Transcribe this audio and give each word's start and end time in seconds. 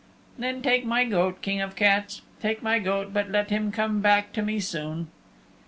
"Then 0.35 0.63
take 0.63 0.83
my 0.83 1.05
goat, 1.05 1.43
King 1.43 1.61
of 1.61 1.75
the 1.75 1.75
Cats, 1.75 2.23
take 2.41 2.63
my 2.63 2.79
goat 2.79 3.13
but 3.13 3.29
let 3.29 3.51
him 3.51 3.71
come 3.71 4.01
back 4.01 4.33
to 4.33 4.41
me 4.41 4.59
soon." 4.59 5.09